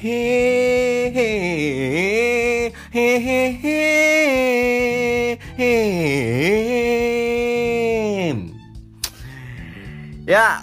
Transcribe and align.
Ya, 0.00 0.08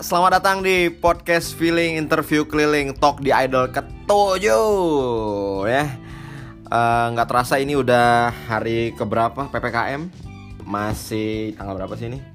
selamat 0.02 0.42
datang 0.42 0.66
di 0.66 0.90
podcast 0.90 1.54
Feeling 1.54 2.02
Interview 2.02 2.50
Keliling 2.50 2.98
Talk 2.98 3.22
di 3.22 3.30
Idol 3.30 3.70
ketujuh 3.70 5.70
ya. 5.70 5.86
Eh, 6.66 7.06
nggak 7.14 7.30
terasa 7.30 7.62
ini 7.62 7.78
udah 7.78 8.34
hari 8.50 8.98
keberapa 8.98 9.54
PPKM? 9.54 10.10
Masih 10.66 11.54
tanggal 11.54 11.78
berapa 11.78 11.94
sih 11.94 12.10
ini? 12.10 12.26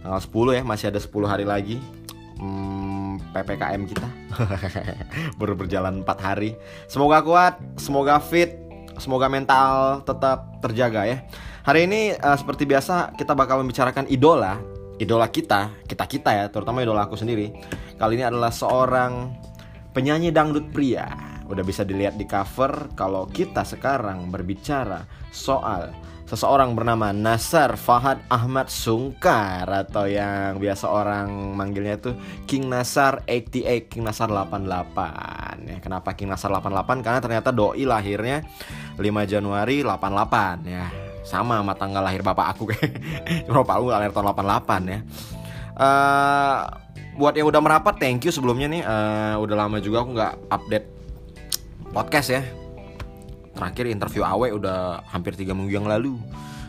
Tanggal 0.00 0.24
10 0.24 0.56
ya, 0.56 0.64
masih 0.64 0.88
ada 0.88 0.96
10 0.96 1.28
hari 1.28 1.44
lagi. 1.44 1.76
Hmm, 2.40 3.20
PPKM 3.36 3.84
kita 3.84 4.19
baru 5.38 5.54
berjalan 5.58 6.06
4 6.06 6.26
hari. 6.26 6.56
Semoga 6.86 7.20
kuat, 7.22 7.54
semoga 7.76 8.18
fit, 8.22 8.54
semoga 8.98 9.26
mental 9.26 10.02
tetap 10.06 10.60
terjaga 10.62 11.06
ya. 11.06 11.22
Hari 11.66 11.86
ini 11.86 12.14
eh, 12.14 12.36
seperti 12.38 12.64
biasa 12.64 13.14
kita 13.18 13.36
bakal 13.36 13.60
membicarakan 13.60 14.08
idola 14.08 14.80
idola 15.00 15.32
kita, 15.32 15.72
kita 15.88 16.04
kita 16.04 16.30
ya, 16.36 16.44
terutama 16.52 16.84
idola 16.84 17.08
aku 17.08 17.16
sendiri. 17.16 17.56
Kali 17.96 18.20
ini 18.20 18.24
adalah 18.28 18.52
seorang 18.52 19.32
penyanyi 19.96 20.28
dangdut 20.28 20.68
pria. 20.68 21.29
Udah 21.50 21.66
bisa 21.66 21.82
dilihat 21.82 22.14
di 22.14 22.24
cover 22.24 22.94
kalau 22.94 23.26
kita 23.26 23.66
sekarang 23.66 24.30
berbicara 24.30 25.02
soal 25.34 25.90
seseorang 26.30 26.78
bernama 26.78 27.10
Nasar 27.10 27.74
Fahad 27.74 28.22
Ahmad 28.30 28.70
Sungkar 28.70 29.66
atau 29.66 30.06
yang 30.06 30.62
biasa 30.62 30.86
orang 30.86 31.58
manggilnya 31.58 31.98
itu 31.98 32.14
King 32.46 32.70
Nasar 32.70 33.26
88, 33.26 33.90
King 33.90 34.06
Nasar 34.06 34.30
88. 34.30 35.66
Ya, 35.66 35.76
kenapa 35.82 36.14
King 36.14 36.30
Nasar 36.30 36.54
88? 36.54 37.02
Karena 37.02 37.18
ternyata 37.18 37.50
doi 37.50 37.82
lahirnya 37.82 38.46
5 38.94 39.02
Januari 39.26 39.82
88 39.82 40.70
ya 40.70 40.86
sama 41.26 41.60
sama 41.60 41.76
tanggal 41.76 42.02
lahir 42.02 42.24
bapak 42.24 42.46
aku 42.56 42.74
kayak 42.74 42.90
cuma 43.46 43.62
bapak 43.62 43.74
aku 43.76 43.86
lahir 43.92 44.10
tahun 44.10 44.26
88 44.34 44.90
ya 44.90 44.98
uh, 45.76 46.58
buat 47.14 47.34
yang 47.36 47.46
udah 47.52 47.60
merapat 47.60 47.94
thank 48.00 48.24
you 48.24 48.32
sebelumnya 48.32 48.66
nih 48.66 48.82
uh, 48.82 49.36
udah 49.38 49.56
lama 49.66 49.78
juga 49.78 50.02
aku 50.02 50.10
nggak 50.16 50.34
update 50.48 50.99
podcast 51.90 52.30
ya. 52.30 52.42
Terakhir 53.50 53.90
interview 53.90 54.22
Awe 54.22 54.54
udah 54.54 55.02
hampir 55.10 55.34
tiga 55.34 55.52
minggu 55.52 55.74
yang 55.74 55.90
lalu. 55.90 56.16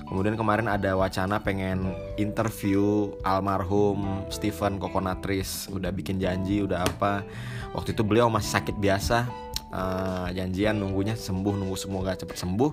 Kemudian 0.10 0.36
kemarin 0.36 0.68
ada 0.68 0.98
wacana 0.98 1.40
pengen 1.40 1.96
interview 2.20 3.16
almarhum 3.24 4.28
Stephen 4.28 4.82
Kokonatris. 4.82 5.72
Udah 5.72 5.94
bikin 5.94 6.20
janji 6.20 6.66
udah 6.66 6.84
apa. 6.84 7.24
Waktu 7.72 7.96
itu 7.96 8.04
beliau 8.04 8.28
masih 8.28 8.60
sakit 8.60 8.76
biasa. 8.76 9.30
Uh, 9.72 10.28
janjian 10.36 10.76
nunggunya 10.76 11.16
sembuh 11.16 11.56
nunggu 11.56 11.80
semoga 11.80 12.12
cepet 12.18 12.36
sembuh. 12.36 12.72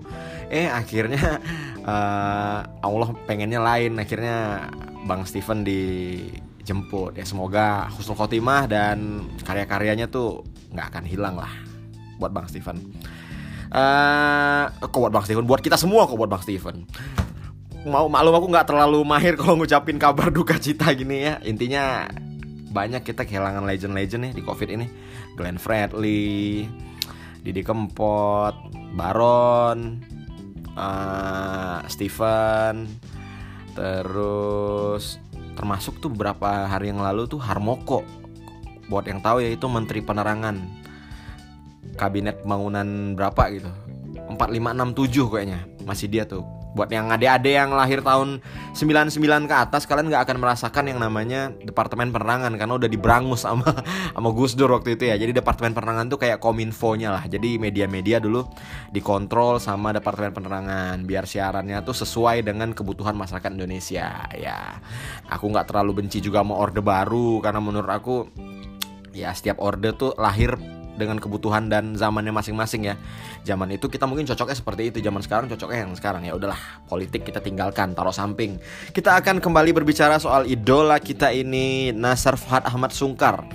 Eh 0.50 0.66
akhirnya 0.66 1.38
uh, 1.86 2.66
Allah 2.82 3.08
pengennya 3.28 3.62
lain. 3.62 4.02
Akhirnya 4.02 4.66
Bang 5.06 5.22
Steven 5.28 5.62
dijemput. 5.62 7.14
Ya 7.14 7.22
semoga 7.22 7.86
husnul 7.94 8.19
khotimah 8.19 8.66
dan 8.66 9.30
karya-karyanya 9.46 10.10
tuh 10.10 10.42
nggak 10.74 10.91
akan 10.91 11.04
hilang 11.06 11.38
lah 11.38 11.77
buat 12.19 12.34
Bang 12.34 12.50
Steven. 12.50 12.77
Uh, 13.69 14.69
kok 14.83 14.98
buat 14.98 15.14
Bang 15.14 15.24
Steven? 15.24 15.47
Buat 15.47 15.62
kita 15.62 15.78
semua 15.78 16.05
kok 16.05 16.19
buat 16.19 16.28
Bang 16.28 16.42
Steven. 16.42 16.84
Mau 17.86 18.10
maklum 18.10 18.34
aku 18.34 18.47
nggak 18.50 18.69
terlalu 18.69 19.00
mahir 19.06 19.38
kalau 19.38 19.55
ngucapin 19.55 19.97
kabar 19.97 20.28
duka 20.34 20.58
cita 20.58 20.91
gini 20.92 21.30
ya. 21.30 21.41
Intinya 21.47 22.10
banyak 22.69 23.06
kita 23.06 23.25
kehilangan 23.25 23.64
legend-legend 23.64 24.28
nih 24.28 24.33
di 24.36 24.42
covid 24.44 24.69
ini. 24.75 24.86
Glenn 25.38 25.56
Fredly 25.56 26.66
Didi 27.48 27.62
Kempot, 27.62 28.55
Baron, 28.92 30.03
uh, 30.75 31.81
Steven, 31.87 32.84
terus 33.72 35.22
termasuk 35.54 36.03
tuh 36.03 36.10
beberapa 36.10 36.66
hari 36.66 36.91
yang 36.91 37.00
lalu 37.00 37.31
tuh 37.31 37.41
Harmoko. 37.41 38.03
Buat 38.91 39.09
yang 39.09 39.21
tahu 39.22 39.44
ya 39.44 39.53
itu 39.53 39.65
Menteri 39.69 40.00
Penerangan 40.04 40.56
kabinet 41.97 42.43
pembangunan 42.44 43.15
berapa 43.15 43.43
gitu. 43.54 43.71
4567 44.28 45.32
kayaknya. 45.32 45.60
Masih 45.87 46.10
dia 46.10 46.28
tuh 46.28 46.44
buat 46.76 46.94
yang 46.94 47.09
adik-adik 47.09 47.54
yang 47.59 47.72
lahir 47.72 48.04
tahun 48.04 48.44
99 48.76 49.50
ke 49.50 49.54
atas 49.56 49.88
kalian 49.88 50.12
nggak 50.12 50.31
akan 50.31 50.37
merasakan 50.38 50.84
yang 50.87 51.03
namanya 51.03 51.50
departemen 51.65 52.12
penerangan 52.12 52.53
karena 52.54 52.75
udah 52.78 52.87
diberangus 52.87 53.43
sama 53.48 53.66
sama 54.15 54.28
Gus 54.31 54.53
Dur 54.54 54.71
waktu 54.77 54.94
itu 54.94 55.09
ya 55.09 55.16
jadi 55.16 55.32
departemen 55.34 55.72
penerangan 55.72 56.06
tuh 56.12 56.22
kayak 56.22 56.38
kominfo-nya 56.38 57.10
lah 57.10 57.25
jadi 57.25 57.56
media-media 57.56 58.21
dulu 58.21 58.44
dikontrol 58.93 59.59
sama 59.59 59.91
departemen 59.97 60.31
penerangan 60.31 61.03
biar 61.03 61.25
siarannya 61.25 61.81
tuh 61.82 61.98
sesuai 61.98 62.44
dengan 62.44 62.71
kebutuhan 62.77 63.16
masyarakat 63.16 63.50
Indonesia 63.50 64.28
ya 64.37 64.78
aku 65.27 65.50
nggak 65.50 65.72
terlalu 65.72 66.04
benci 66.04 66.21
juga 66.21 66.44
sama 66.44 66.54
orde 66.60 66.84
baru 66.84 67.41
karena 67.41 67.59
menurut 67.59 67.91
aku 67.91 68.16
ya 69.16 69.32
setiap 69.32 69.59
orde 69.59 69.97
tuh 69.97 70.15
lahir 70.15 70.78
dengan 70.98 71.22
kebutuhan 71.22 71.70
dan 71.70 71.94
zamannya 71.94 72.34
masing-masing 72.34 72.91
ya. 72.91 72.94
Zaman 73.47 73.70
itu 73.78 73.86
kita 73.86 74.04
mungkin 74.04 74.26
cocoknya 74.26 74.56
seperti 74.59 74.91
itu, 74.91 74.98
zaman 74.98 75.22
sekarang 75.22 75.47
cocoknya 75.47 75.86
yang 75.86 75.92
sekarang 75.94 76.26
ya 76.26 76.34
udahlah, 76.34 76.59
politik 76.91 77.22
kita 77.22 77.38
tinggalkan, 77.38 77.94
taruh 77.94 78.12
samping. 78.12 78.59
Kita 78.91 79.14
akan 79.22 79.38
kembali 79.38 79.70
berbicara 79.70 80.19
soal 80.19 80.50
idola 80.50 80.98
kita 80.98 81.31
ini 81.31 81.94
Nasar 81.94 82.34
Fahad 82.34 82.66
Ahmad 82.66 82.91
Sungkar. 82.91 83.47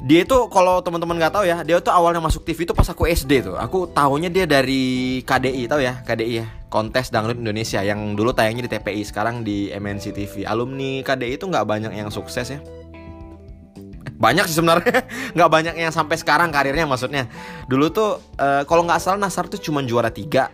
Dia 0.00 0.24
itu 0.24 0.48
kalau 0.48 0.80
teman-teman 0.80 1.20
nggak 1.20 1.34
tahu 1.36 1.44
ya, 1.44 1.60
dia 1.60 1.76
tuh 1.76 1.92
awalnya 1.92 2.24
masuk 2.24 2.40
TV 2.40 2.64
itu 2.64 2.72
pas 2.72 2.88
aku 2.88 3.04
SD 3.04 3.52
tuh. 3.52 3.56
Aku 3.60 3.84
tahunya 3.84 4.32
dia 4.32 4.48
dari 4.48 5.20
KDI 5.22 5.68
tahu 5.68 5.80
ya, 5.84 6.00
KDI 6.02 6.34
ya. 6.40 6.46
Kontes 6.72 7.12
Dangdut 7.12 7.36
Indonesia 7.36 7.84
yang 7.84 8.16
dulu 8.16 8.32
tayangnya 8.32 8.64
di 8.64 8.72
TPI, 8.72 9.02
sekarang 9.04 9.44
di 9.44 9.68
MNC 9.68 10.16
TV. 10.16 10.34
Alumni 10.48 11.04
KDI 11.04 11.36
itu 11.36 11.44
nggak 11.44 11.66
banyak 11.68 11.92
yang 11.92 12.08
sukses 12.08 12.48
ya 12.48 12.79
banyak 14.20 14.44
sih 14.52 14.60
sebenarnya. 14.60 15.08
Nggak 15.34 15.50
banyak 15.50 15.74
yang 15.80 15.90
sampai 15.90 16.20
sekarang 16.20 16.52
karirnya 16.52 16.84
maksudnya. 16.84 17.24
Dulu 17.66 17.88
tuh 17.88 18.20
uh, 18.36 18.62
kalau 18.68 18.84
nggak 18.84 19.00
salah 19.00 19.16
Nasar 19.16 19.48
tuh 19.48 19.56
cuma 19.56 19.80
juara 19.80 20.12
tiga. 20.12 20.52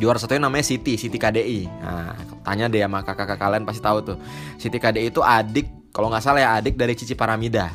Juara 0.00 0.16
satunya 0.16 0.48
namanya 0.48 0.64
Siti 0.64 0.96
Siti 0.96 1.20
KDI 1.20 1.68
nah 1.68 2.16
tanya 2.42 2.66
deh 2.66 2.80
sama 2.80 3.04
kakak-kakak 3.04 3.38
kalian 3.38 3.62
pasti 3.68 3.84
tahu 3.84 3.98
tuh. 4.00 4.16
Siti 4.56 4.80
KDI 4.80 5.12
itu 5.12 5.20
adik 5.20 5.92
kalau 5.92 6.08
nggak 6.08 6.24
salah 6.24 6.40
ya 6.40 6.50
adik 6.56 6.80
dari 6.80 6.96
Cici 6.96 7.12
Paramida. 7.12 7.68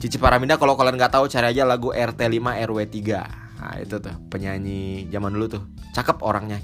Cici 0.00 0.16
Paramida 0.16 0.56
kalau 0.56 0.74
kalian 0.80 0.96
nggak 0.96 1.20
tahu 1.20 1.28
cari 1.28 1.52
aja 1.52 1.68
lagu 1.68 1.92
RT 1.92 2.16
5 2.16 2.64
RW 2.64 2.78
3 2.88 3.48
Nah 3.58 3.74
itu 3.82 3.98
tuh 3.98 4.14
penyanyi 4.30 5.10
zaman 5.12 5.34
dulu 5.34 5.60
tuh. 5.60 5.62
Cakep 5.92 6.24
orangnya 6.24 6.56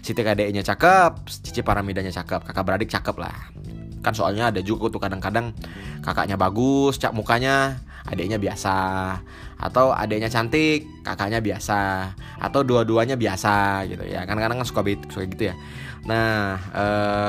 Siti 0.00 0.22
KDI 0.22 0.54
nya 0.54 0.64
cakep 0.64 1.28
Cici 1.28 1.66
Paramidanya 1.66 2.14
cakep 2.14 2.46
Kakak 2.46 2.62
beradik 2.62 2.88
cakep 2.88 3.16
lah 3.18 3.34
kan 4.02 4.12
soalnya 4.12 4.50
ada 4.50 4.60
juga 4.60 4.90
tuh 4.90 4.98
kadang-kadang 4.98 5.54
kakaknya 6.02 6.34
bagus 6.34 6.98
cak 6.98 7.14
mukanya 7.14 7.78
adiknya 8.06 8.38
biasa. 8.38 8.76
Atau 9.62 9.94
adiknya 9.94 10.26
cantik 10.26 10.86
kakaknya 11.06 11.38
biasa. 11.38 12.12
Atau 12.42 12.66
dua-duanya 12.66 13.14
biasa 13.14 13.86
gitu 13.86 14.02
ya. 14.06 14.26
Kan 14.26 14.38
kadang 14.42 14.58
kan 14.58 14.66
suka, 14.66 14.82
suka 15.08 15.24
gitu 15.26 15.44
ya. 15.50 15.54
Nah 16.02 16.58
e, 16.74 16.84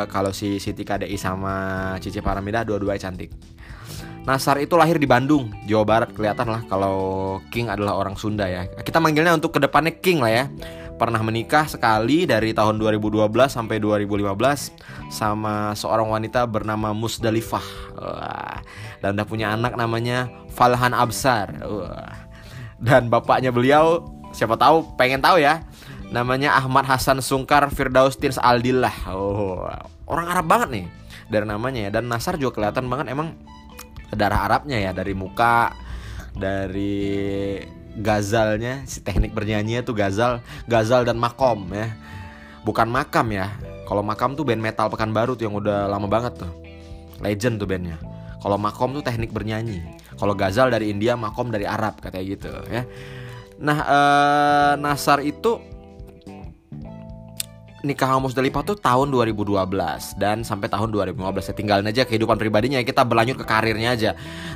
kalau 0.10 0.34
si 0.34 0.58
Siti 0.58 0.82
KDI 0.82 1.14
sama 1.14 1.96
Cici 2.02 2.20
Paramida 2.26 2.66
dua-duanya 2.66 3.10
cantik. 3.10 3.30
Nasar 4.24 4.64
itu 4.64 4.80
lahir 4.80 4.96
di 4.96 5.04
Bandung, 5.04 5.52
Jawa 5.68 5.84
Barat. 5.84 6.10
Kelihatan 6.16 6.48
lah 6.48 6.62
kalau 6.72 6.98
King 7.52 7.68
adalah 7.68 8.00
orang 8.00 8.16
Sunda 8.16 8.48
ya. 8.48 8.66
Kita 8.66 9.04
manggilnya 9.04 9.36
untuk 9.36 9.54
ke 9.54 9.60
depannya 9.62 9.94
King 10.00 10.24
lah 10.24 10.32
ya 10.32 10.46
pernah 10.96 11.20
menikah 11.26 11.66
sekali 11.66 12.30
dari 12.30 12.54
tahun 12.54 12.78
2012 12.78 13.28
sampai 13.50 13.82
2015 13.82 15.10
sama 15.10 15.74
seorang 15.74 16.08
wanita 16.08 16.46
bernama 16.46 16.94
Musdalifah 16.94 17.68
Wah. 17.98 18.58
dan 19.02 19.18
udah 19.18 19.28
punya 19.28 19.52
anak 19.58 19.74
namanya 19.74 20.30
Falhan 20.54 20.94
Absar 20.94 21.60
Wah. 21.66 22.30
dan 22.78 23.10
bapaknya 23.10 23.50
beliau 23.50 24.06
siapa 24.34 24.58
tahu 24.58 24.96
pengen 24.96 25.22
tahu 25.22 25.42
ya 25.42 25.66
namanya 26.14 26.54
Ahmad 26.54 26.86
Hasan 26.86 27.26
Sungkar 27.26 27.66
Firdaus 27.74 28.16
Tirs 28.18 28.38
Aldillah 28.38 29.10
oh 29.10 29.66
orang 30.06 30.26
Arab 30.30 30.46
banget 30.46 30.70
nih 30.70 30.86
dari 31.28 31.46
namanya 31.50 31.90
ya 31.90 31.92
dan 31.92 32.06
Nasar 32.06 32.38
juga 32.38 32.62
kelihatan 32.62 32.86
banget 32.86 33.10
emang 33.12 33.34
darah 34.14 34.46
Arabnya 34.46 34.78
ya 34.78 34.92
dari 34.94 35.18
muka 35.18 35.74
dari 36.38 37.58
gazalnya 38.00 38.82
si 38.90 39.06
teknik 39.06 39.38
bernyanyinya 39.38 39.86
tuh 39.86 39.94
gazal 39.94 40.42
gazal 40.66 41.06
dan 41.06 41.20
makom 41.22 41.70
ya. 41.70 41.94
Bukan 42.64 42.88
makam 42.88 43.30
ya. 43.36 43.54
Kalau 43.84 44.02
makam 44.02 44.34
tuh 44.40 44.48
band 44.48 44.64
metal 44.64 44.88
pekanbaru 44.88 45.36
tuh 45.36 45.46
yang 45.52 45.56
udah 45.60 45.92
lama 45.92 46.08
banget 46.08 46.42
tuh. 46.42 46.52
Legend 47.20 47.60
tuh 47.60 47.68
bandnya. 47.68 48.00
Kalau 48.40 48.56
makom 48.56 48.96
tuh 48.96 49.04
teknik 49.04 49.36
bernyanyi. 49.36 49.84
Kalau 50.16 50.34
gazal 50.34 50.72
dari 50.72 50.90
India 50.90 51.20
makom 51.20 51.52
dari 51.52 51.68
Arab 51.68 52.00
katanya 52.00 52.26
gitu 52.26 52.50
ya. 52.72 52.88
Nah 53.60 53.78
ee, 53.84 54.72
Nasar 54.80 55.20
itu 55.22 55.60
nikah 57.84 58.16
sama 58.16 58.32
Musdalifah 58.32 58.64
tuh 58.64 58.80
tahun 58.80 59.12
2012 59.12 59.60
dan 60.16 60.48
sampai 60.48 60.72
tahun 60.72 60.88
2015 60.96 61.20
ya 61.52 61.54
tinggalin 61.54 61.88
aja 61.92 62.08
kehidupan 62.08 62.40
pribadinya 62.40 62.80
kita 62.80 63.04
berlanjut 63.04 63.44
ke 63.44 63.46
karirnya 63.46 63.94
aja. 63.94 64.12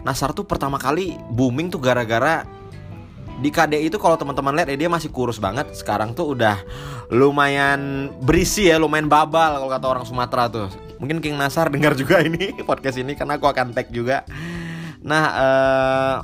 Nasar 0.07 0.31
tuh 0.31 0.47
pertama 0.47 0.79
kali 0.79 1.19
booming 1.35 1.67
tuh 1.67 1.83
gara-gara 1.83 2.47
di 3.37 3.49
KDI 3.53 3.93
itu 3.93 4.01
kalau 4.01 4.17
teman-teman 4.17 4.57
lihat 4.57 4.69
ya 4.73 4.77
dia 4.77 4.89
masih 4.89 5.13
kurus 5.13 5.37
banget. 5.37 5.69
Sekarang 5.77 6.17
tuh 6.17 6.33
udah 6.33 6.57
lumayan 7.13 8.09
berisi 8.21 8.69
ya, 8.69 8.81
lumayan 8.81 9.05
babal 9.05 9.61
kalau 9.61 9.69
kata 9.69 9.85
orang 9.85 10.05
Sumatera 10.05 10.49
tuh. 10.49 10.67
Mungkin 10.97 11.21
King 11.21 11.37
Nasar 11.37 11.69
dengar 11.69 11.93
juga 11.93 12.21
ini 12.27 12.57
podcast 12.65 12.97
ini 12.97 13.13
karena 13.13 13.37
aku 13.37 13.45
akan 13.45 13.77
tag 13.77 13.93
juga. 13.93 14.25
Nah, 15.05 15.23
uh, 15.37 16.17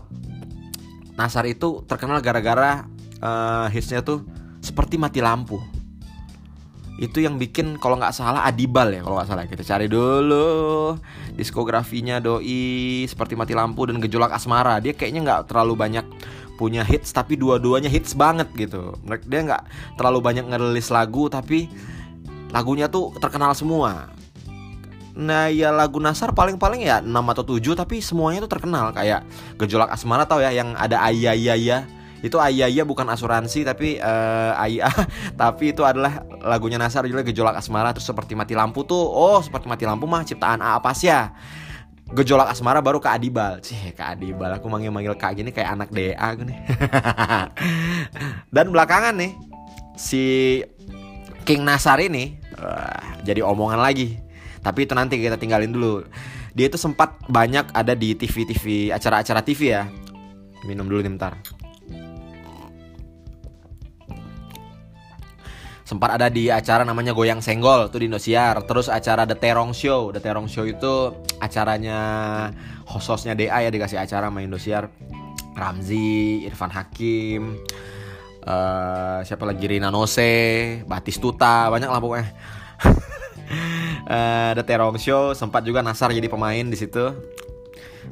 Nasar 1.13 1.45
itu 1.45 1.85
terkenal 1.85 2.17
gara-gara 2.25 2.89
uh, 3.21 3.69
hitsnya 3.69 4.01
tuh 4.01 4.25
seperti 4.63 4.97
mati 4.97 5.21
lampu 5.21 5.61
itu 7.01 7.25
yang 7.25 7.41
bikin 7.41 7.81
kalau 7.81 7.97
nggak 7.97 8.13
salah 8.13 8.45
Adibal 8.45 8.93
ya 8.93 9.01
kalau 9.01 9.17
nggak 9.17 9.29
salah 9.29 9.43
kita 9.49 9.65
cari 9.65 9.89
dulu 9.89 10.93
diskografinya 11.33 12.21
doi 12.21 13.03
seperti 13.09 13.33
mati 13.33 13.57
lampu 13.57 13.89
dan 13.89 13.97
gejolak 13.97 14.29
asmara 14.29 14.77
dia 14.77 14.93
kayaknya 14.93 15.25
nggak 15.25 15.41
terlalu 15.49 15.73
banyak 15.73 16.05
punya 16.55 16.85
hits 16.85 17.09
tapi 17.11 17.35
dua-duanya 17.35 17.89
hits 17.89 18.13
banget 18.13 18.49
gitu. 18.55 18.93
Dia 19.25 19.41
nggak 19.43 19.63
terlalu 19.97 20.19
banyak 20.21 20.45
ngerilis 20.47 20.93
lagu 20.93 21.27
tapi 21.27 21.67
lagunya 22.53 22.87
tuh 22.87 23.13
terkenal 23.17 23.57
semua. 23.57 24.13
Nah 25.13 25.49
ya 25.49 25.69
lagu 25.69 26.01
Nasar 26.01 26.33
paling-paling 26.33 26.89
ya 26.89 26.97
6 26.97 27.09
atau 27.09 27.43
7 27.45 27.77
tapi 27.77 28.01
semuanya 28.01 28.45
tuh 28.45 28.51
terkenal. 28.57 28.93
Kayak 28.93 29.25
Gejolak 29.61 29.93
Asmara 29.93 30.25
tau 30.25 30.41
ya 30.41 30.49
yang 30.49 30.73
ada 30.73 31.01
Ayayaya. 31.05 31.85
Itu 32.23 32.39
Ayaya 32.39 32.87
bukan 32.87 33.05
asuransi 33.11 33.67
tapi 33.67 33.99
uh, 33.99 34.55
Ayah 34.55 34.93
tapi 35.41 35.75
itu 35.75 35.83
adalah 35.83 36.23
lagunya 36.39 36.79
Nasar 36.79 37.03
juga 37.03 37.19
gejolak 37.19 37.59
asmara 37.59 37.91
terus 37.91 38.07
seperti 38.07 38.31
mati 38.31 38.55
lampu 38.55 38.87
tuh 38.87 38.95
oh 38.95 39.43
seperti 39.43 39.67
mati 39.67 39.83
lampu 39.83 40.07
mah 40.07 40.23
ciptaan 40.23 40.63
A 40.63 40.79
apa 40.79 40.95
sih 40.95 41.11
ya 41.11 41.35
gejolak 42.13 42.53
asmara 42.53 42.79
baru 42.79 43.01
ke 43.01 43.09
Adibal. 43.09 43.59
Sih 43.65 43.77
ke 43.91 44.03
Adibal 44.03 44.57
aku 44.57 44.69
manggil 44.69 44.93
manggil 44.93 45.17
kak 45.17 45.33
gini 45.37 45.49
kayak 45.49 45.73
anak 45.73 45.89
DA 45.89 46.29
nih. 46.37 46.59
Dan 48.55 48.69
belakangan 48.69 49.17
nih 49.17 49.33
si 49.97 50.23
King 51.43 51.65
Nasar 51.67 51.99
ini 51.99 52.37
uh, 52.57 53.21
jadi 53.25 53.41
omongan 53.43 53.81
lagi. 53.81 54.17
Tapi 54.63 54.87
itu 54.87 54.93
nanti 54.95 55.19
kita 55.19 55.35
tinggalin 55.35 55.73
dulu. 55.73 56.07
Dia 56.53 56.69
itu 56.69 56.77
sempat 56.77 57.17
banyak 57.27 57.73
ada 57.73 57.97
di 57.97 58.15
TV-TV 58.15 58.93
acara-acara 58.93 59.41
TV 59.43 59.75
ya. 59.75 59.89
Minum 60.63 60.87
dulu 60.87 61.03
nih 61.03 61.11
bentar 61.11 61.52
sempat 65.93 66.17
ada 66.17 66.25
di 66.25 66.49
acara 66.49 66.81
namanya 66.81 67.13
Goyang 67.13 67.37
Senggol 67.37 67.85
tuh 67.93 68.01
di 68.01 68.09
Indosiar. 68.09 68.65
Terus 68.65 68.89
acara 68.89 69.29
The 69.29 69.37
Terong 69.37 69.77
Show. 69.77 70.09
The 70.09 70.17
Terong 70.25 70.49
Show 70.49 70.65
itu 70.65 71.13
acaranya 71.37 71.99
hostnya 72.89 73.37
DA 73.37 73.61
ya 73.61 73.69
dikasih 73.69 74.01
acara 74.01 74.33
sama 74.33 74.41
Indosiar. 74.41 74.89
Ramzi 75.53 76.49
Irfan 76.49 76.73
Hakim 76.73 77.61
uh, 78.41 79.21
siapa 79.21 79.45
lagi? 79.45 79.69
Rina 79.69 79.93
Nose 79.93 80.81
Batistuta 80.89 81.69
banyak 81.69 81.85
lah 81.93 82.01
pokoknya. 82.01 82.27
Uh, 84.09 84.51
The 84.57 84.63
Terong 84.65 84.97
Show 84.97 85.37
sempat 85.37 85.61
juga 85.61 85.85
Nasar 85.85 86.09
jadi 86.09 86.25
pemain 86.25 86.65
di 86.65 86.73
situ. 86.73 87.13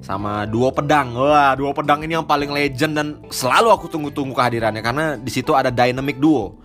Sama 0.06 0.46
duo 0.46 0.70
pedang. 0.70 1.18
Wah 1.18 1.58
duo 1.58 1.74
pedang 1.74 2.06
ini 2.06 2.14
yang 2.14 2.30
paling 2.30 2.54
legend 2.54 2.94
dan 2.94 3.08
selalu 3.34 3.74
aku 3.74 3.90
tunggu-tunggu 3.90 4.38
kehadirannya. 4.38 4.86
Karena 4.86 5.06
di 5.18 5.34
situ 5.34 5.58
ada 5.58 5.74
dynamic 5.74 6.22
duo 6.22 6.62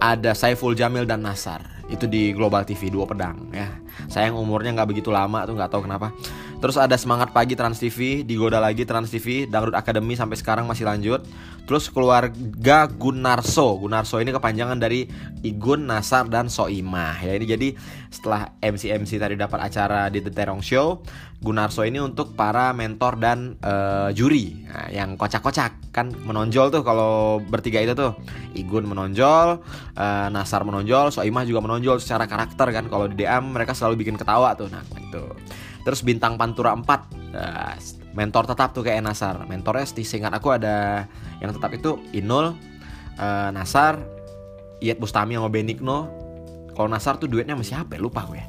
ada 0.00 0.32
Saiful 0.32 0.72
Jamil 0.72 1.04
dan 1.04 1.20
Nasar 1.20 1.60
itu 1.92 2.08
di 2.08 2.32
Global 2.32 2.64
TV 2.64 2.88
dua 2.88 3.04
pedang 3.04 3.52
ya. 3.52 3.68
Sayang 4.08 4.34
umurnya 4.34 4.72
nggak 4.72 4.88
begitu 4.88 5.12
lama 5.12 5.44
tuh 5.44 5.54
nggak 5.54 5.70
tahu 5.70 5.84
kenapa 5.84 6.10
terus 6.60 6.76
ada 6.76 6.92
semangat 7.00 7.32
pagi 7.32 7.56
Trans 7.56 7.80
TV 7.80 8.20
digoda 8.20 8.60
lagi 8.60 8.84
Trans 8.84 9.08
TV 9.08 9.48
Dangdut 9.48 9.72
Academy 9.72 10.12
sampai 10.14 10.36
sekarang 10.36 10.68
masih 10.68 10.84
lanjut. 10.84 11.24
Terus 11.64 11.88
keluarga 11.88 12.90
Gunarso. 12.90 13.78
Gunarso 13.80 14.20
ini 14.20 14.34
kepanjangan 14.34 14.76
dari 14.76 15.08
Igun 15.40 15.88
Nasar 15.88 16.28
dan 16.28 16.52
Soimah. 16.52 17.16
Ya 17.22 17.32
ini 17.38 17.46
jadi 17.48 17.68
setelah 18.12 18.52
MC 18.60 18.92
MC 18.92 19.16
tadi 19.16 19.38
dapat 19.38 19.70
acara 19.70 20.12
di 20.12 20.20
The 20.20 20.34
Terong 20.34 20.60
Show 20.60 21.00
Gunarso 21.40 21.88
ini 21.88 21.96
untuk 21.96 22.36
para 22.36 22.76
mentor 22.76 23.16
dan 23.16 23.56
uh, 23.64 24.12
juri. 24.12 24.60
Nah, 24.68 24.92
yang 24.92 25.16
kocak-kocak. 25.16 25.88
Kan 25.90 26.12
menonjol 26.12 26.68
tuh 26.68 26.84
kalau 26.84 27.40
bertiga 27.40 27.80
itu 27.80 27.96
tuh. 27.96 28.12
Igun 28.52 28.84
menonjol, 28.84 29.64
uh, 29.96 30.26
Nasar 30.28 30.68
menonjol, 30.68 31.08
Soimah 31.08 31.48
juga 31.48 31.64
menonjol 31.64 31.96
secara 31.96 32.28
karakter 32.28 32.68
kan. 32.76 32.84
Kalau 32.92 33.08
di 33.08 33.24
DM 33.24 33.56
mereka 33.56 33.72
selalu 33.72 34.04
bikin 34.04 34.20
ketawa 34.20 34.52
tuh. 34.52 34.68
Nah 34.68 34.84
itu 35.00 35.24
terus 35.84 36.04
bintang 36.04 36.36
Pantura 36.36 36.76
4 36.76 36.82
uh, 36.82 36.96
eh, 37.36 37.74
mentor 38.12 38.44
tetap 38.50 38.74
tuh 38.74 38.82
kayak 38.82 39.04
Nasar. 39.04 39.46
Mentornya 39.46 39.86
seingat 39.86 40.34
aku 40.34 40.54
ada 40.54 41.06
yang 41.38 41.54
tetap 41.54 41.70
itu 41.72 42.00
Inul 42.12 42.56
uh, 43.16 43.48
Nasar 43.54 44.02
Iyet 44.80 44.96
Bustami 44.96 45.36
sama 45.36 45.52
Benigno 45.52 46.08
kalau 46.72 46.88
Nasar 46.88 47.20
tuh 47.20 47.28
duetnya 47.28 47.54
sama 47.54 47.66
siapa 47.66 47.96
ya? 47.96 48.00
Lupa 48.00 48.24
gue 48.24 48.40
ya. 48.40 48.46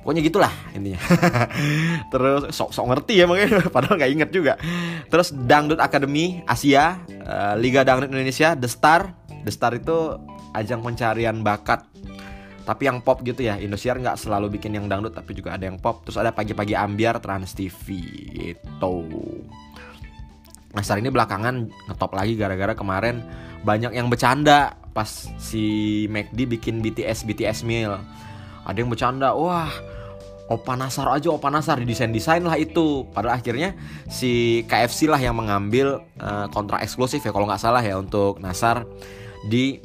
Pokoknya 0.00 0.22
gitulah 0.24 0.52
intinya. 0.72 1.00
Terus 2.12 2.56
sok 2.56 2.72
sok 2.72 2.86
ngerti 2.88 3.20
ya 3.20 3.28
makanya 3.28 3.68
padahal 3.74 4.00
nggak 4.00 4.12
inget 4.16 4.30
juga. 4.32 4.54
Terus 5.12 5.34
Dangdut 5.34 5.82
Academy 5.82 6.40
Asia 6.48 7.04
uh, 7.26 7.54
Liga 7.60 7.84
Dangdut 7.84 8.08
Indonesia 8.08 8.56
The 8.56 8.70
Star. 8.70 9.12
The 9.44 9.52
Star 9.52 9.76
itu 9.76 10.16
ajang 10.56 10.80
pencarian 10.80 11.44
bakat 11.44 11.84
tapi 12.70 12.86
yang 12.86 13.02
pop 13.02 13.18
gitu 13.26 13.42
ya 13.42 13.58
Indosiar 13.58 13.98
nggak 13.98 14.14
selalu 14.14 14.54
bikin 14.54 14.78
yang 14.78 14.86
dangdut 14.86 15.10
tapi 15.10 15.34
juga 15.34 15.58
ada 15.58 15.66
yang 15.66 15.82
pop. 15.82 16.06
Terus 16.06 16.22
ada 16.22 16.30
pagi-pagi 16.30 16.78
ambiar 16.78 17.18
Trans 17.18 17.50
TV 17.58 17.98
itu 18.54 18.96
Nah 20.70 20.82
ini 20.86 21.10
belakangan 21.10 21.66
ngetop 21.90 22.14
lagi 22.14 22.38
gara-gara 22.38 22.78
kemarin 22.78 23.26
banyak 23.66 23.90
yang 23.90 24.06
bercanda 24.06 24.78
pas 24.94 25.26
si 25.42 26.06
McD 26.06 26.46
bikin 26.46 26.78
BTS 26.78 27.26
BTS 27.26 27.66
meal 27.66 27.98
ada 28.62 28.78
yang 28.78 28.86
bercanda 28.86 29.34
wah 29.34 29.66
Opa 30.46 30.78
Nasar 30.78 31.10
aja 31.10 31.30
Opa 31.34 31.50
Nasar 31.50 31.82
di 31.82 31.90
desain 31.90 32.14
desain 32.14 32.42
lah 32.42 32.54
itu. 32.54 33.06
Padahal 33.10 33.38
akhirnya 33.38 33.74
si 34.06 34.62
KFC 34.70 35.10
lah 35.10 35.18
yang 35.18 35.38
mengambil 35.38 36.06
uh, 36.22 36.46
kontrak 36.54 36.86
eksklusif 36.86 37.22
ya 37.22 37.34
kalau 37.34 37.50
nggak 37.50 37.62
salah 37.62 37.82
ya 37.82 37.98
untuk 37.98 38.38
Nasar 38.38 38.86
di 39.46 39.78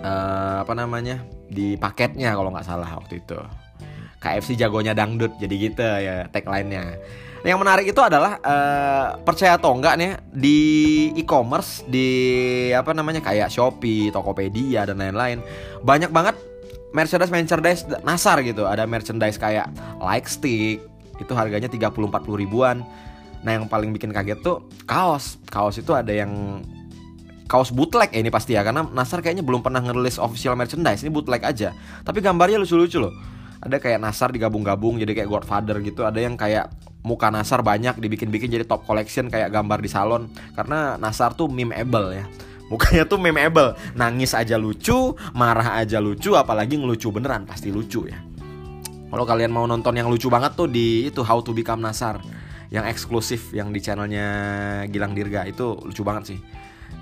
uh, 0.00 0.64
apa 0.64 0.72
namanya? 0.74 1.22
Di 1.48 1.78
paketnya 1.78 2.34
kalau 2.34 2.52
nggak 2.52 2.66
salah 2.66 2.88
waktu 2.98 3.22
itu. 3.22 3.38
KFC 4.18 4.58
jagonya 4.58 4.98
dangdut 4.98 5.38
jadi 5.38 5.54
gitu 5.54 5.82
ya 5.82 6.26
tagline-nya. 6.30 6.98
Yang 7.46 7.58
menarik 7.62 7.86
itu 7.86 8.00
adalah 8.02 8.42
uh, 8.42 9.14
percaya 9.22 9.54
atau 9.54 9.70
enggak 9.70 9.94
nih 9.94 10.12
di 10.34 10.58
e-commerce 11.14 11.86
di 11.86 12.10
apa 12.74 12.90
namanya 12.90 13.22
kayak 13.22 13.46
Shopee, 13.46 14.10
Tokopedia 14.10 14.82
dan 14.90 14.98
lain-lain 14.98 15.38
banyak 15.86 16.10
banget 16.10 16.34
merchandise 16.90 17.30
merchandise 17.30 17.82
nasar 18.02 18.42
gitu. 18.42 18.66
Ada 18.66 18.90
merchandise 18.90 19.38
kayak 19.38 19.70
like 20.02 20.26
stick 20.26 20.82
itu 21.18 21.32
harganya 21.34 21.70
30-40 21.70 22.42
ribuan. 22.42 22.82
Nah 23.46 23.54
yang 23.54 23.70
paling 23.70 23.94
bikin 23.94 24.10
kaget 24.10 24.42
tuh 24.42 24.66
kaos. 24.82 25.38
Kaos 25.46 25.78
itu 25.78 25.94
ada 25.94 26.10
yang 26.10 26.62
kaos 27.48 27.72
bootleg 27.72 28.12
ya 28.12 28.20
ini 28.20 28.28
pasti 28.28 28.52
ya 28.52 28.60
karena 28.60 28.84
Nasar 28.92 29.24
kayaknya 29.24 29.40
belum 29.40 29.64
pernah 29.64 29.80
ngerilis 29.80 30.20
official 30.20 30.54
merchandise 30.54 31.00
ini 31.00 31.08
bootleg 31.08 31.40
aja. 31.42 31.72
Tapi 32.04 32.20
gambarnya 32.20 32.60
lucu-lucu 32.60 33.00
loh. 33.00 33.16
Ada 33.58 33.80
kayak 33.80 33.98
Nasar 33.98 34.30
digabung-gabung 34.30 35.00
jadi 35.00 35.16
kayak 35.16 35.26
Godfather 35.32 35.80
gitu 35.82 36.06
ada 36.06 36.20
yang 36.20 36.36
kayak 36.36 36.70
muka 37.02 37.32
Nasar 37.32 37.64
banyak 37.64 37.98
dibikin-bikin 37.98 38.52
jadi 38.52 38.68
top 38.68 38.84
collection 38.84 39.32
kayak 39.32 39.48
gambar 39.48 39.80
di 39.80 39.90
salon. 39.90 40.28
Karena 40.52 41.00
Nasar 41.00 41.32
tuh 41.32 41.48
memeable 41.48 42.14
ya. 42.14 42.24
Mukanya 42.68 43.08
tuh 43.08 43.16
memeable. 43.16 43.80
Nangis 43.96 44.36
aja 44.36 44.60
lucu 44.60 45.16
Marah 45.32 45.80
aja 45.80 46.04
lucu 46.04 46.36
Apalagi 46.36 46.76
ngelucu 46.76 47.08
beneran 47.08 47.48
Pasti 47.48 47.72
lucu 47.72 48.04
ya. 48.04 48.20
Kalau 49.08 49.24
kalian 49.24 49.48
mau 49.48 49.64
nonton 49.64 49.96
yang 49.96 50.12
lucu 50.12 50.28
banget 50.28 50.52
tuh 50.52 50.68
Di 50.68 51.08
itu 51.08 51.24
How 51.24 51.40
to 51.40 51.56
Become 51.56 51.80
Nasar 51.80 52.20
Yang 52.68 52.92
eksklusif 52.92 53.56
Yang 53.56 53.68
di 53.72 53.80
channelnya 53.80 54.28
Gilang 54.92 55.16
Dirga 55.16 55.48
Itu 55.48 55.80
lucu 55.80 56.04
banget 56.04 56.36
sih 56.36 56.38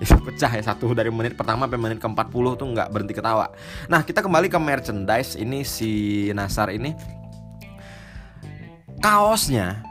itu 0.03 0.17
pecah 0.27 0.53
ya 0.53 0.63
satu 0.63 0.93
dari 0.93 1.09
menit 1.09 1.37
pertama 1.39 1.65
sampai 1.65 1.81
menit 1.81 1.99
ke 2.01 2.09
40 2.09 2.61
tuh 2.61 2.67
nggak 2.73 2.89
berhenti 2.93 3.15
ketawa. 3.17 3.49
Nah 3.89 4.05
kita 4.05 4.21
kembali 4.21 4.49
ke 4.49 4.59
merchandise. 4.61 5.37
Ini 5.37 5.65
si 5.65 5.93
Nasar 6.33 6.73
ini. 6.73 6.93
Kaosnya 9.01 9.85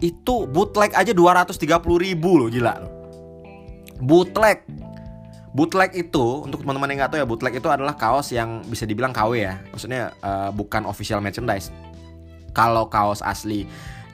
itu 0.00 0.44
bootleg 0.48 0.92
aja 0.92 1.12
230 1.12 1.56
ribu 2.04 2.30
loh 2.36 2.48
gila 2.52 2.96
bootleg. 4.00 4.60
Bootleg 5.56 5.96
itu 5.96 6.44
untuk 6.44 6.60
teman-teman 6.60 6.92
yang 6.92 6.98
nggak 7.04 7.16
tahu 7.16 7.20
ya 7.24 7.26
bootleg 7.28 7.54
itu 7.56 7.68
adalah 7.72 7.96
kaos 7.96 8.28
yang 8.28 8.60
bisa 8.68 8.84
dibilang 8.84 9.16
KW 9.16 9.32
ya. 9.40 9.56
Maksudnya 9.72 10.12
uh, 10.20 10.52
bukan 10.52 10.84
official 10.84 11.24
merchandise. 11.24 11.72
Kalau 12.52 12.92
kaos 12.92 13.24
asli 13.24 13.64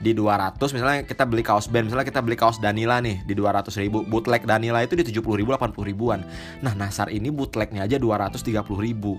di 0.03 0.11
200 0.11 0.59
misalnya 0.75 1.07
kita 1.07 1.23
beli 1.23 1.39
kaos 1.39 1.71
band 1.71 1.87
misalnya 1.87 2.03
kita 2.03 2.19
beli 2.19 2.35
kaos 2.35 2.59
Danila 2.59 2.99
nih 2.99 3.23
di 3.23 3.31
200 3.31 3.71
ribu 3.79 4.03
bootleg 4.03 4.43
Danila 4.43 4.83
itu 4.83 4.99
di 4.99 5.07
70 5.07 5.23
ribu 5.39 5.55
80 5.55 5.79
ribuan. 5.79 6.19
Nah 6.59 6.75
Nasar 6.75 7.07
ini 7.07 7.31
bootlegnya 7.31 7.87
aja 7.87 7.95
230 7.95 8.59
ribu. 8.83 9.15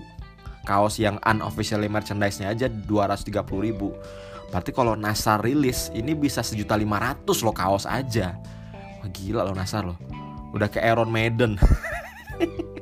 Kaos 0.65 1.01
yang 1.01 1.17
unofficially 1.25 1.89
merchandise-nya 1.89 2.53
aja 2.53 2.69
230 2.69 3.33
ribu. 3.65 3.97
Berarti 4.53 4.69
kalau 4.69 4.93
Nasar 4.93 5.41
rilis 5.41 5.89
ini 5.97 6.13
bisa 6.13 6.45
sejuta 6.45 6.77
lima 6.77 7.01
ratus 7.01 7.41
loh 7.41 7.53
kaos 7.53 7.89
aja. 7.89 8.37
Wah, 9.01 9.09
gila 9.09 9.41
loh 9.41 9.57
Nasar 9.57 9.89
loh. 9.89 9.97
Udah 10.53 10.69
ke 10.69 10.77
Iron 10.85 11.09
Maiden. 11.09 11.57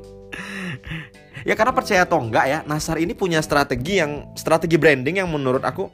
Ya 1.44 1.52
karena 1.52 1.76
percaya 1.76 2.08
atau 2.08 2.24
enggak 2.24 2.48
ya 2.48 2.58
Nasar 2.64 2.96
ini 2.96 3.12
punya 3.12 3.44
strategi 3.44 4.00
yang 4.00 4.32
strategi 4.32 4.80
branding 4.80 5.20
yang 5.20 5.28
menurut 5.28 5.60
aku 5.60 5.92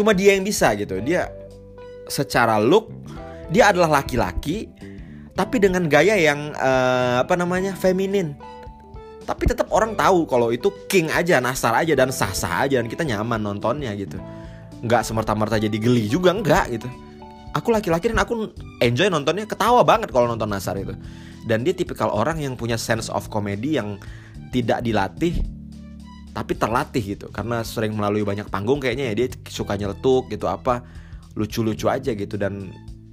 cuma 0.00 0.16
dia 0.16 0.32
yang 0.32 0.48
bisa 0.48 0.72
gitu. 0.72 0.96
Dia 1.04 1.28
secara 2.08 2.56
look 2.56 2.88
dia 3.52 3.68
adalah 3.68 4.00
laki-laki 4.00 4.72
tapi 5.36 5.60
dengan 5.60 5.84
gaya 5.86 6.16
yang 6.16 6.56
uh, 6.56 7.20
apa 7.20 7.36
namanya 7.36 7.76
feminin. 7.76 8.32
Tapi 9.28 9.46
tetap 9.46 9.70
orang 9.70 9.94
tahu 9.94 10.26
kalau 10.26 10.50
itu 10.50 10.72
king 10.88 11.12
aja 11.12 11.38
nasar 11.38 11.76
aja 11.76 11.92
dan 11.94 12.10
sah 12.10 12.32
sah 12.32 12.66
aja 12.66 12.80
dan 12.80 12.88
kita 12.88 13.04
nyaman 13.04 13.38
nontonnya 13.38 13.92
gitu. 13.94 14.16
Nggak 14.80 15.04
semerta-merta 15.04 15.60
jadi 15.60 15.76
geli 15.76 16.08
juga 16.08 16.32
enggak 16.32 16.72
gitu. 16.80 16.88
Aku 17.52 17.74
laki-laki 17.74 18.10
dan 18.10 18.22
aku 18.22 18.50
enjoy 18.78 19.10
nontonnya 19.10 19.46
ketawa 19.46 19.82
banget 19.84 20.10
kalau 20.10 20.30
nonton 20.30 20.50
nasar 20.50 20.78
itu. 20.78 20.96
Dan 21.46 21.62
dia 21.66 21.74
tipikal 21.74 22.10
orang 22.10 22.38
yang 22.42 22.54
punya 22.54 22.78
sense 22.78 23.10
of 23.10 23.26
comedy 23.30 23.78
yang 23.78 23.98
tidak 24.50 24.82
dilatih 24.82 25.59
tapi 26.30 26.54
terlatih 26.54 27.18
gitu 27.18 27.26
karena 27.34 27.66
sering 27.66 27.94
melalui 27.94 28.22
banyak 28.22 28.46
panggung 28.48 28.78
kayaknya 28.78 29.10
ya 29.10 29.14
dia 29.18 29.26
suka 29.50 29.74
nyeletuk 29.74 30.30
gitu 30.30 30.46
apa 30.46 30.86
lucu-lucu 31.34 31.90
aja 31.90 32.14
gitu 32.14 32.38
dan 32.38 32.70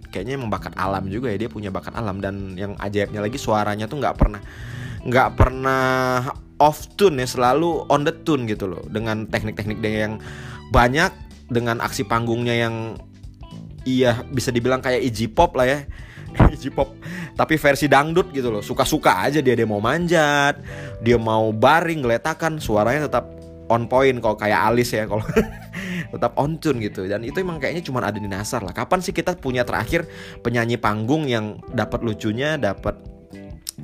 kayaknya 0.09 0.39
emang 0.39 0.49
bakat 0.53 0.73
alam 0.77 1.09
juga 1.09 1.33
ya 1.33 1.37
dia 1.45 1.49
punya 1.49 1.69
bakat 1.69 1.93
alam 1.97 2.21
dan 2.21 2.53
yang 2.57 2.73
ajaibnya 2.77 3.21
lagi 3.21 3.37
suaranya 3.37 3.85
tuh 3.89 3.99
nggak 4.01 4.15
pernah 4.17 4.41
nggak 5.05 5.29
pernah 5.37 5.85
off 6.57 6.89
tune 6.97 7.21
ya 7.21 7.27
selalu 7.29 7.85
on 7.89 8.05
the 8.05 8.13
tune 8.25 8.49
gitu 8.49 8.65
loh 8.69 8.81
dengan 8.89 9.29
teknik-teknik 9.29 9.77
dia 9.81 10.09
yang 10.09 10.17
banyak 10.73 11.13
dengan 11.47 11.79
aksi 11.79 12.03
panggungnya 12.03 12.55
yang 12.57 12.97
iya 13.87 14.25
bisa 14.27 14.51
dibilang 14.51 14.83
kayak 14.83 15.05
easy 15.05 15.29
pop 15.31 15.55
lah 15.55 15.65
ya 15.69 15.79
easy 16.53 16.69
pop 16.69 16.93
tapi 17.37 17.57
versi 17.57 17.85
dangdut 17.85 18.33
gitu 18.33 18.49
loh. 18.49 18.63
Suka-suka 18.65 19.27
aja 19.27 19.39
dia 19.41 19.53
dia 19.53 19.67
mau 19.67 19.81
manjat 19.81 20.57
dia 21.01 21.17
mau 21.17 21.53
baring 21.53 22.05
geletakan 22.05 22.57
suaranya 22.57 23.09
tetap 23.09 23.29
on 23.67 23.85
point 23.91 24.17
kalau 24.23 24.35
kayak 24.39 24.59
alis 24.73 24.95
ya 24.95 25.03
kalau 25.05 25.23
tetap 26.13 26.33
on 26.39 26.57
tune 26.57 26.79
gitu. 26.81 27.05
Dan 27.05 27.23
itu 27.27 27.37
emang 27.43 27.59
kayaknya 27.61 27.83
cuma 27.83 28.01
ada 28.01 28.17
di 28.17 28.29
Nasar 28.29 28.63
lah. 28.63 28.73
Kapan 28.73 28.99
sih 29.03 29.13
kita 29.13 29.35
punya 29.37 29.67
terakhir 29.67 30.07
penyanyi 30.41 30.79
panggung 30.79 31.27
yang 31.27 31.59
dapat 31.71 32.01
lucunya 32.01 32.55
dapat 32.55 32.97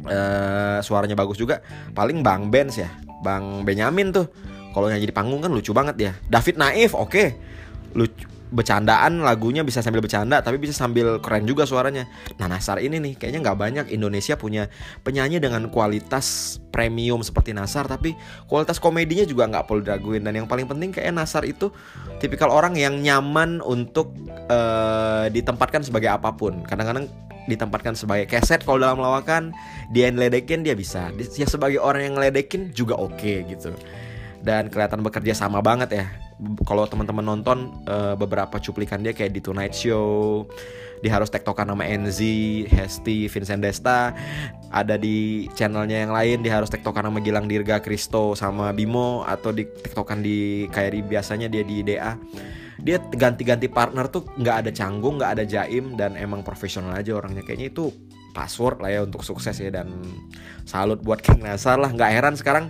uh, 0.07 0.79
suaranya 0.81 1.13
bagus 1.13 1.37
juga? 1.37 1.61
Paling 1.93 2.23
Bang 2.23 2.49
Benz 2.49 2.79
ya 2.79 2.89
Bang 3.21 3.67
Benyamin 3.67 4.09
tuh. 4.15 4.27
Kalau 4.73 4.89
nyanyi 4.89 5.05
di 5.05 5.13
panggung 5.13 5.37
kan 5.37 5.53
lucu 5.53 5.69
banget 5.69 5.95
ya 6.01 6.11
David 6.25 6.57
Naif 6.57 6.97
oke. 6.97 7.11
Okay. 7.13 7.27
lucu 7.93 8.32
bercandaan 8.53 9.25
lagunya 9.25 9.65
bisa 9.65 9.81
sambil 9.81 9.99
bercanda 9.99 10.45
tapi 10.45 10.61
bisa 10.61 10.77
sambil 10.77 11.17
keren 11.17 11.49
juga 11.49 11.65
suaranya. 11.65 12.05
Nah 12.37 12.45
Nasar 12.45 12.77
ini 12.77 13.01
nih 13.01 13.17
kayaknya 13.17 13.41
nggak 13.49 13.57
banyak 13.57 13.85
Indonesia 13.89 14.37
punya 14.37 14.69
penyanyi 15.01 15.41
dengan 15.41 15.67
kualitas 15.73 16.57
premium 16.69 17.25
seperti 17.25 17.51
Nasar 17.57 17.89
tapi 17.89 18.13
kualitas 18.45 18.77
komedinya 18.77 19.25
juga 19.25 19.49
nggak 19.49 19.65
perlu 19.65 19.81
diraguin 19.81 20.21
dan 20.21 20.37
yang 20.37 20.45
paling 20.45 20.69
penting 20.69 20.93
kayak 20.93 21.11
Nasar 21.17 21.43
itu 21.49 21.73
tipikal 22.21 22.53
orang 22.53 22.77
yang 22.77 23.01
nyaman 23.01 23.59
untuk 23.65 24.13
uh, 24.47 25.25
ditempatkan 25.33 25.81
sebagai 25.81 26.13
apa 26.13 26.29
pun. 26.37 26.61
Kadang-kadang 26.63 27.09
ditempatkan 27.43 27.97
sebagai 27.97 28.29
keset 28.31 28.63
kalau 28.63 28.79
dalam 28.79 29.03
lawakan 29.03 29.51
dia 29.91 30.07
yang 30.07 30.15
ledekin 30.15 30.63
dia 30.63 30.79
bisa 30.79 31.11
dia 31.11 31.43
sebagai 31.43 31.83
orang 31.83 32.07
yang 32.07 32.13
ngeledekin 32.15 32.71
juga 32.71 32.95
oke 32.95 33.19
okay, 33.19 33.43
gitu 33.51 33.75
dan 34.43 34.71
kelihatan 34.71 35.03
bekerja 35.03 35.35
sama 35.35 35.59
banget 35.59 35.91
ya 35.91 36.05
kalau 36.67 36.87
teman-teman 36.89 37.25
nonton 37.25 37.71
uh, 37.87 38.17
beberapa 38.17 38.59
cuplikan 38.59 39.01
dia 39.01 39.13
kayak 39.15 39.33
di 39.33 39.41
Tonight 39.41 39.73
Show 39.73 40.43
dia 41.03 41.11
harus 41.11 41.27
tektokan 41.27 41.67
nama 41.67 41.83
Enzi, 41.83 42.63
Hesti, 42.71 43.27
Vincent 43.27 43.59
Desta 43.59 44.15
ada 44.71 44.95
di 44.95 45.51
channelnya 45.51 46.07
yang 46.07 46.15
lain 46.15 46.37
dia 46.47 46.55
harus 46.55 46.71
tektokan 46.71 47.11
nama 47.11 47.19
Gilang 47.19 47.51
Dirga, 47.51 47.83
Kristo 47.83 48.39
sama 48.39 48.71
Bimo 48.71 49.27
atau 49.27 49.51
di 49.51 49.67
tektokan 49.67 50.23
di 50.23 50.65
di 50.71 50.99
biasanya 51.03 51.51
dia 51.51 51.63
di 51.67 51.83
DA 51.83 52.15
dia 52.83 52.97
ganti-ganti 52.99 53.71
partner 53.71 54.11
tuh 54.11 54.27
nggak 54.35 54.55
ada 54.65 54.71
canggung 54.75 55.15
nggak 55.15 55.31
ada 55.39 55.43
jaim 55.47 55.95
dan 55.95 56.19
emang 56.19 56.43
profesional 56.43 56.91
aja 56.91 57.15
orangnya. 57.15 57.39
Kayaknya 57.45 57.71
itu 57.71 57.93
password 58.33 58.81
lah 58.83 58.89
ya 58.91 59.01
untuk 59.05 59.21
sukses 59.23 59.55
ya 59.55 59.69
dan 59.69 59.87
salut 60.67 60.99
buat 60.99 61.23
King 61.23 61.47
Nasar 61.47 61.79
lah. 61.79 61.93
Nggak 61.93 62.11
heran 62.11 62.35
sekarang 62.35 62.65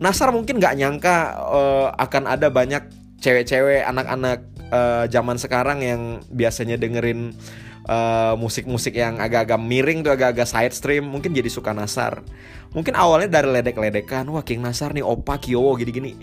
Nasar 0.00 0.32
mungkin 0.32 0.56
nggak 0.56 0.74
nyangka 0.80 1.16
uh, 1.36 1.88
akan 2.00 2.24
ada 2.24 2.48
banyak 2.48 2.80
cewek-cewek 3.20 3.84
anak-anak 3.84 4.48
uh, 4.72 5.04
zaman 5.12 5.36
sekarang 5.36 5.84
yang 5.84 6.24
biasanya 6.32 6.80
dengerin 6.80 7.36
uh, 7.84 8.32
musik-musik 8.40 8.96
yang 8.96 9.20
agak-agak 9.20 9.60
miring 9.60 10.00
tuh 10.00 10.16
agak-agak 10.16 10.48
side 10.48 10.72
stream 10.72 11.04
mungkin 11.04 11.36
jadi 11.36 11.52
suka 11.52 11.76
Nasar. 11.76 12.24
Mungkin 12.72 12.96
awalnya 12.96 13.40
dari 13.40 13.52
ledek-ledekan 13.60 14.24
wah 14.32 14.40
King 14.40 14.64
Nasar 14.64 14.96
nih 14.96 15.04
opa 15.04 15.36
Kyowo 15.36 15.76
gini-gini. 15.76 16.16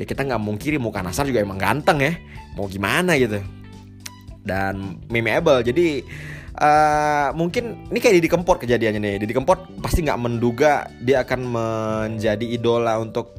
Ya 0.00 0.08
kita 0.08 0.24
nggak 0.24 0.40
mungkiri 0.40 0.80
muka 0.80 1.04
Nasar 1.04 1.28
juga 1.28 1.44
emang 1.44 1.60
ganteng 1.60 2.00
ya 2.00 2.16
mau 2.56 2.64
gimana 2.72 3.20
gitu. 3.20 3.36
Dan 4.40 4.96
memeable 5.12 5.60
jadi 5.60 6.00
Uh, 6.50 7.30
mungkin 7.38 7.78
ini 7.94 7.98
kayak 8.02 8.18
Didi 8.18 8.28
Kempot 8.28 8.58
kejadiannya 8.58 9.00
nih. 9.00 9.16
Didi 9.22 9.34
Kempot 9.34 9.70
pasti 9.78 10.02
nggak 10.02 10.18
menduga 10.18 10.90
dia 10.98 11.22
akan 11.22 11.40
menjadi 11.46 12.42
idola 12.42 12.98
untuk 12.98 13.38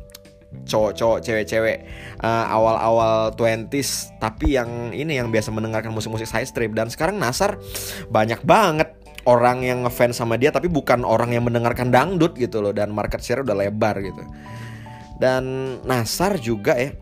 cowok-cowok 0.52 1.24
cewek-cewek 1.24 1.78
uh, 2.20 2.46
awal-awal 2.52 3.32
20s 3.40 4.12
tapi 4.20 4.60
yang 4.60 4.92
ini 4.92 5.16
yang 5.16 5.32
biasa 5.32 5.48
mendengarkan 5.52 5.92
musik-musik 5.92 6.28
side 6.28 6.48
strip. 6.48 6.72
Dan 6.72 6.88
sekarang 6.88 7.20
Nasar 7.20 7.60
banyak 8.08 8.42
banget 8.48 8.96
orang 9.28 9.62
yang 9.62 9.84
ngefans 9.84 10.18
sama 10.18 10.40
dia 10.40 10.50
tapi 10.50 10.72
bukan 10.72 11.04
orang 11.04 11.36
yang 11.36 11.44
mendengarkan 11.44 11.92
dangdut 11.92 12.40
gitu 12.40 12.64
loh. 12.64 12.72
Dan 12.72 12.96
market 12.96 13.20
share 13.20 13.44
udah 13.44 13.60
lebar 13.60 14.00
gitu. 14.00 14.24
Dan 15.20 15.78
Nasar 15.84 16.40
juga 16.40 16.80
ya 16.80 16.96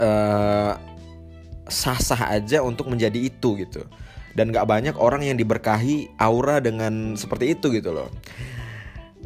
uh, 0.00 0.72
sah-sah 1.68 2.32
aja 2.32 2.64
untuk 2.64 2.90
menjadi 2.90 3.16
itu 3.16 3.54
gitu 3.60 3.86
dan 4.32 4.50
gak 4.50 4.64
banyak 4.68 4.96
orang 4.96 5.24
yang 5.24 5.36
diberkahi 5.36 6.12
aura 6.16 6.58
dengan 6.58 7.14
seperti 7.14 7.56
itu 7.56 7.72
gitu 7.72 7.92
loh. 7.92 8.08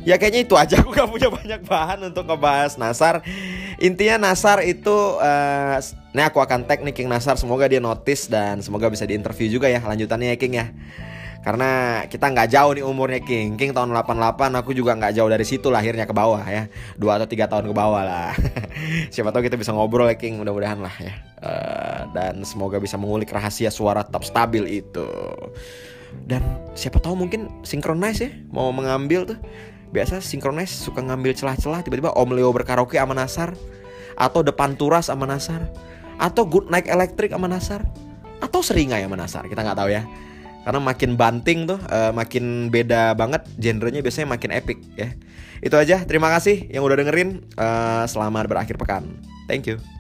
Ya 0.05 0.21
kayaknya 0.21 0.45
itu 0.45 0.55
aja. 0.55 0.79
Aku 0.85 0.93
gak 0.93 1.09
punya 1.09 1.33
banyak 1.33 1.61
bahan 1.65 2.13
untuk 2.13 2.29
ngebahas 2.29 2.77
Nasar. 2.77 3.25
Intinya 3.81 4.31
Nasar 4.31 4.63
itu 4.63 4.93
uh, 5.19 5.79
ini 6.17 6.23
aku 6.25 6.41
akan 6.41 6.65
tag 6.65 6.81
nih 6.81 6.97
King 6.97 7.09
Nasar. 7.13 7.37
Semoga 7.37 7.69
dia 7.69 7.81
notice 7.81 8.29
dan 8.29 8.65
semoga 8.65 8.89
bisa 8.89 9.05
diinterview 9.05 9.49
juga 9.53 9.69
ya. 9.69 9.81
Lanjutannya 9.85 10.33
ya 10.33 10.37
King 10.37 10.55
ya 10.57 10.67
karena 11.47 12.03
kita 12.11 12.27
nggak 12.27 12.49
jauh 12.51 12.75
nih 12.75 12.83
umurnya 12.83 13.23
King. 13.23 13.55
King 13.55 13.71
tahun 13.71 13.95
88 13.95 14.51
aku 14.51 14.75
juga 14.75 14.99
nggak 14.99 15.15
jauh 15.15 15.31
dari 15.31 15.47
situ 15.47 15.71
lahirnya 15.71 16.03
ke 16.03 16.11
bawah 16.11 16.43
ya. 16.43 16.67
Dua 16.99 17.23
atau 17.23 17.31
tiga 17.31 17.47
tahun 17.47 17.71
ke 17.71 17.75
bawah 17.79 18.03
lah. 18.03 18.35
Siapa 19.15 19.31
tahu 19.31 19.47
kita 19.47 19.55
bisa 19.55 19.71
ngobrol 19.71 20.11
ya 20.11 20.19
King 20.19 20.43
mudah-mudahan 20.43 20.83
lah 20.83 20.91
ya. 20.99 21.15
Uh, 21.39 22.01
dan 22.11 22.43
semoga 22.43 22.83
bisa 22.83 22.99
mengulik 22.99 23.31
rahasia 23.31 23.71
suara 23.71 24.03
top 24.03 24.27
stabil 24.27 24.83
itu. 24.83 25.07
Dan 26.27 26.43
siapa 26.75 26.99
tahu 26.99 27.15
mungkin 27.15 27.47
synchronize 27.63 28.27
ya 28.27 28.35
mau 28.51 28.75
mengambil 28.75 29.31
tuh. 29.31 29.39
Biasa 29.95 30.19
synchronize 30.19 30.75
suka 30.75 30.99
ngambil 30.99 31.31
celah-celah 31.31 31.87
tiba-tiba 31.87 32.11
Om 32.11 32.35
Leo 32.35 32.51
berkaraoke 32.51 32.99
sama 32.99 33.15
Nasar 33.15 33.55
atau 34.19 34.43
depan 34.43 34.75
turas 34.75 35.07
sama 35.07 35.31
Nasar 35.31 35.63
atau 36.19 36.43
good 36.43 36.67
night 36.75 36.91
electric 36.91 37.31
sama 37.31 37.47
Nasar 37.47 37.87
atau 38.43 38.65
seringai 38.67 39.07
sama 39.07 39.15
Nasar 39.15 39.47
kita 39.47 39.63
nggak 39.63 39.79
tahu 39.79 39.95
ya 39.95 40.03
karena 40.67 40.83
makin 40.83 41.15
banting 41.15 41.71
tuh 41.71 41.79
uh, 41.79 42.11
makin 42.11 42.75
beda 42.75 43.15
banget 43.15 43.47
genrenya 43.55 44.03
biasanya 44.03 44.35
makin 44.35 44.51
epic 44.51 44.83
ya. 44.99 45.15
Itu 45.63 45.79
aja 45.79 46.03
terima 46.03 46.27
kasih 46.35 46.67
yang 46.75 46.83
udah 46.83 46.99
dengerin. 46.99 47.47
Uh, 47.55 48.03
selamat 48.11 48.51
berakhir 48.51 48.75
pekan. 48.75 49.15
Thank 49.47 49.71
you 49.71 49.96